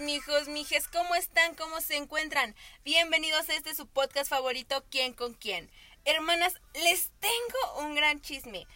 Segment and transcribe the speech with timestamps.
[0.00, 1.54] mijos, mijes, ¿cómo están?
[1.54, 2.56] ¿Cómo se encuentran?
[2.84, 5.70] Bienvenidos a este su podcast favorito, ¿Quién con quién?
[6.06, 8.66] Hermanas, les tengo un gran chisme.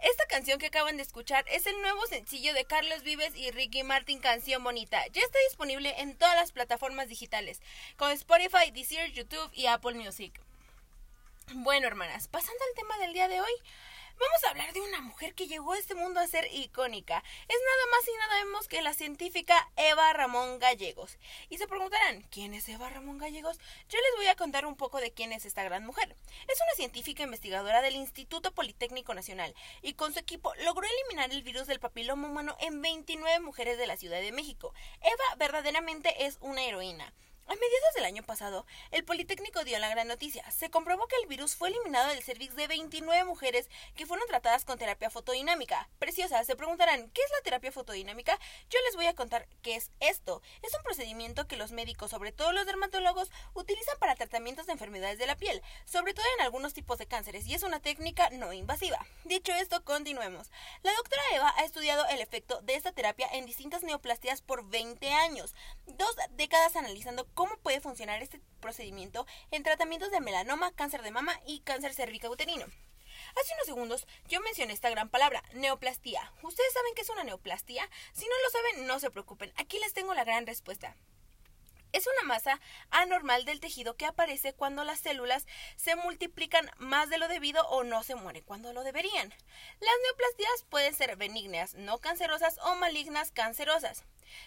[0.00, 3.84] Esta canción que acaban de escuchar es el nuevo sencillo de Carlos Vives y Ricky
[3.84, 5.06] Martin, Canción Bonita.
[5.12, 7.62] Ya está disponible en todas las plataformas digitales,
[7.96, 10.32] con Spotify, Deezer, YouTube y Apple Music.
[11.54, 13.52] Bueno, hermanas, pasando al tema del día de hoy,
[14.18, 17.22] Vamos a hablar de una mujer que llegó a este mundo a ser icónica.
[17.48, 21.18] Es nada más y nada menos que la científica Eva Ramón Gallegos.
[21.48, 23.58] Y se preguntarán, ¿quién es Eva Ramón Gallegos?
[23.88, 26.16] Yo les voy a contar un poco de quién es esta gran mujer.
[26.48, 31.42] Es una científica investigadora del Instituto Politécnico Nacional y con su equipo logró eliminar el
[31.42, 34.74] virus del papiloma humano en 29 mujeres de la Ciudad de México.
[35.00, 37.12] Eva verdaderamente es una heroína.
[37.48, 40.48] A mediados del año pasado, el Politécnico dio la gran noticia.
[40.50, 44.64] Se comprobó que el virus fue eliminado del cervix de 29 mujeres que fueron tratadas
[44.64, 45.88] con terapia fotodinámica.
[45.98, 48.38] Preciosa, se preguntarán, ¿qué es la terapia fotodinámica?
[48.70, 50.40] Yo les voy a contar qué es esto.
[50.62, 55.18] Es un procedimiento que los médicos, sobre todo los dermatólogos, utilizan para tratamientos de enfermedades
[55.18, 58.52] de la piel, sobre todo en algunos tipos de cánceres, y es una técnica no
[58.52, 59.04] invasiva.
[59.24, 60.50] Dicho esto, continuemos.
[60.82, 65.12] La doctora Eva ha estudiado el efecto de esta terapia en distintas neoplastias por 20
[65.12, 65.54] años,
[65.86, 71.38] dos décadas analizando cómo puede funcionar este procedimiento en tratamientos de melanoma, cáncer de mama
[71.46, 72.66] y cáncer cervicouterino.
[72.66, 76.32] Hace unos segundos yo mencioné esta gran palabra, neoplastía.
[76.42, 77.88] ¿Ustedes saben qué es una neoplastía?
[78.12, 79.52] Si no lo saben, no se preocupen.
[79.56, 80.96] Aquí les tengo la gran respuesta.
[81.92, 82.58] Es una masa
[82.90, 87.84] anormal del tejido que aparece cuando las células se multiplican más de lo debido o
[87.84, 89.28] no se mueren cuando lo deberían.
[89.28, 94.04] Las neoplastías pueden ser benignas, no cancerosas o malignas cancerosas.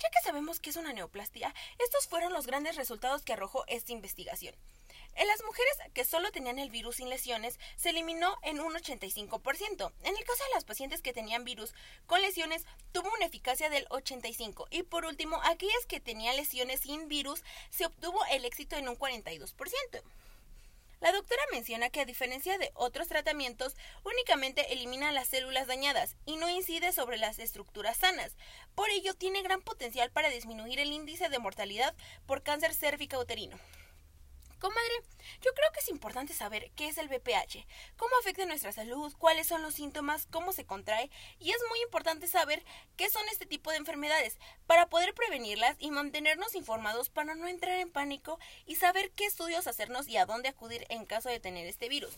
[0.00, 3.92] Ya que sabemos que es una neoplastía, estos fueron los grandes resultados que arrojó esta
[3.92, 4.56] investigación.
[5.14, 9.92] En las mujeres que solo tenían el virus sin lesiones, se eliminó en un 85%.
[10.02, 11.74] En el caso de las pacientes que tenían virus
[12.06, 14.66] con lesiones, tuvo una eficacia del 85%.
[14.70, 18.96] Y por último, aquellas que tenían lesiones sin virus, se obtuvo el éxito en un
[18.96, 20.02] 42%.
[21.00, 26.36] La doctora menciona que a diferencia de otros tratamientos, únicamente elimina las células dañadas y
[26.36, 28.36] no incide sobre las estructuras sanas.
[28.74, 31.94] Por ello, tiene gran potencial para disminuir el índice de mortalidad
[32.26, 33.58] por cáncer cervicouterino.
[34.58, 35.02] Comadre,
[35.40, 37.64] yo creo que es importante saber qué es el BPH,
[37.96, 42.26] cómo afecta nuestra salud, cuáles son los síntomas, cómo se contrae y es muy importante
[42.26, 42.64] saber
[42.96, 44.36] qué son este tipo de enfermedades
[44.66, 49.68] para poder prevenirlas y mantenernos informados para no entrar en pánico y saber qué estudios
[49.68, 52.16] hacernos y a dónde acudir en caso de tener este virus.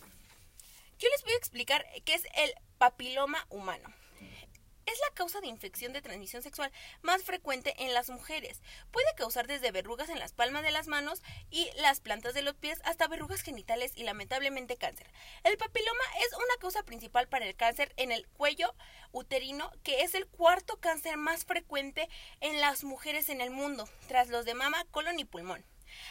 [0.99, 4.00] Yo les voy a explicar qué es el papiloma humano
[4.93, 8.61] es la causa de infección de transmisión sexual más frecuente en las mujeres.
[8.91, 12.55] Puede causar desde verrugas en las palmas de las manos y las plantas de los
[12.55, 15.11] pies hasta verrugas genitales y lamentablemente cáncer.
[15.45, 18.75] El papiloma es una causa principal para el cáncer en el cuello
[19.13, 22.09] uterino, que es el cuarto cáncer más frecuente
[22.41, 25.65] en las mujeres en el mundo, tras los de mama, colon y pulmón.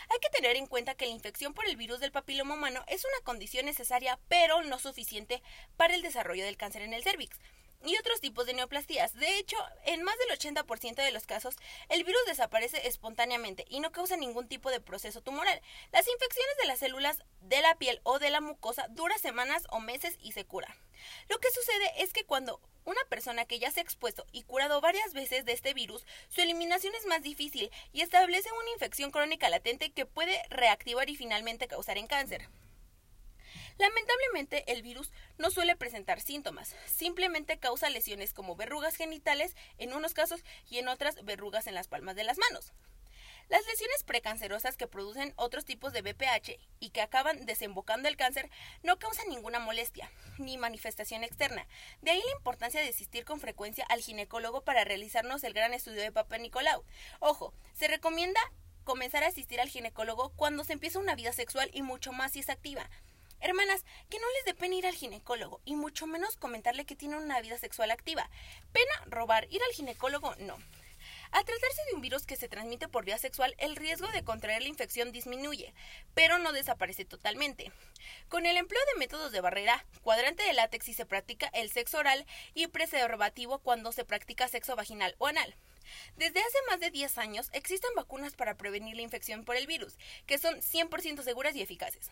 [0.10, 3.06] Hay que tener en cuenta que la infección por el virus del papiloma humano es
[3.06, 5.42] una condición necesaria, pero no suficiente
[5.78, 7.40] para el desarrollo del cáncer en el cervix
[7.86, 9.14] y otros tipos de neoplastías.
[9.14, 11.56] De hecho, en más del 80% de los casos,
[11.90, 15.62] el virus desaparece espontáneamente y no causa ningún tipo de proceso tumoral.
[15.92, 19.80] Las infecciones de las células de la piel o de la mucosa duran semanas o
[19.80, 20.76] meses y se cura.
[21.30, 24.82] Lo que sucede es que cuando una persona que ya se ha expuesto y curado
[24.82, 29.50] varias veces de este virus, su eliminación es más difícil y establece una infección crónica
[29.50, 32.50] latente que puede reactivar y finalmente causar en cáncer.
[33.80, 40.14] Lamentablemente, el virus no suele presentar síntomas, simplemente causa lesiones como verrugas genitales en unos
[40.14, 42.74] casos y en otras verrugas en las palmas de las manos.
[43.48, 48.50] Las lesiones precancerosas que producen otros tipos de BPH y que acaban desembocando el cáncer
[48.84, 51.66] no causan ninguna molestia ni manifestación externa.
[52.02, 56.02] De ahí la importancia de asistir con frecuencia al ginecólogo para realizarnos el gran estudio
[56.02, 56.84] de Papa Nicolau.
[57.22, 58.42] Ojo, se recomienda
[58.84, 62.40] comenzar a asistir al ginecólogo cuando se empieza una vida sexual y mucho más si
[62.42, 62.90] es activa.
[63.42, 67.20] Hermanas, que no les dé pena ir al ginecólogo y mucho menos comentarle que tienen
[67.20, 68.30] una vida sexual activa.
[68.72, 70.58] Pena robar, ir al ginecólogo no.
[71.32, 74.64] Al tratarse de un virus que se transmite por vía sexual, el riesgo de contraer
[74.64, 75.74] la infección disminuye,
[76.14, 77.72] pero no desaparece totalmente.
[78.28, 82.00] Con el empleo de métodos de barrera, cuadrante de látex si se practica el sexo
[82.00, 85.56] oral y preservativo cuando se practica sexo vaginal o anal.
[86.18, 89.98] Desde hace más de 10 años existen vacunas para prevenir la infección por el virus,
[90.26, 92.10] que son 100% seguras y eficaces.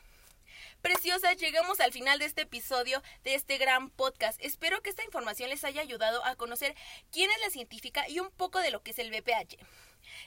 [0.82, 4.40] Preciosas, llegamos al final de este episodio de este gran podcast.
[4.44, 6.76] Espero que esta información les haya ayudado a conocer
[7.12, 9.58] quién es la científica y un poco de lo que es el BPH.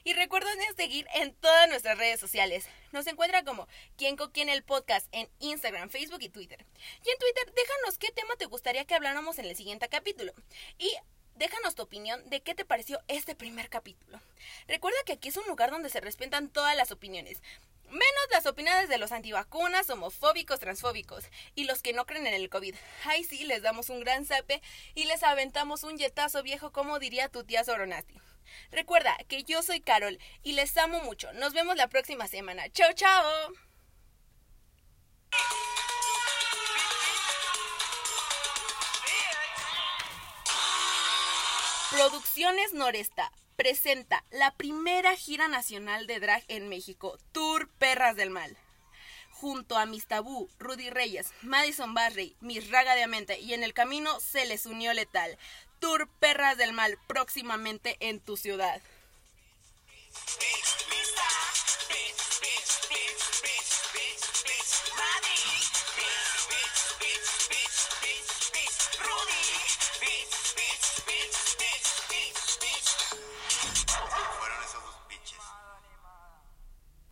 [0.04, 2.68] Y recuerden seguir en todas nuestras redes sociales.
[2.92, 6.64] Nos encuentra como Quien con quien el podcast en Instagram, Facebook y Twitter.
[7.04, 10.32] Y en Twitter, déjanos qué tema te gustaría que habláramos en el siguiente capítulo.
[10.78, 10.90] Y
[11.40, 14.20] Déjanos tu opinión de qué te pareció este primer capítulo.
[14.68, 17.42] Recuerda que aquí es un lugar donde se respetan todas las opiniones.
[17.90, 22.48] Menos las opiniones de los antivacunas, homofóbicos, transfóbicos y los que no creen en el
[22.48, 22.74] COVID.
[23.04, 24.62] Ay, sí, les damos un gran zape
[24.94, 28.20] y les aventamos un yetazo viejo, como diría tu tía Soronasti.
[28.70, 31.32] Recuerda que yo soy Carol y les amo mucho.
[31.34, 32.70] Nos vemos la próxima semana.
[32.70, 33.52] Chao, chao.
[41.90, 48.56] Producciones Noresta presenta la primera gira nacional de drag en México, Tour Perras del Mal.
[49.32, 53.74] Junto a Miss Tabú, Rudy Reyes, Madison Barry, Miss Raga de Mente y en el
[53.74, 55.36] camino se les unió Letal.
[55.80, 58.80] Tour Perras del Mal próximamente en tu ciudad.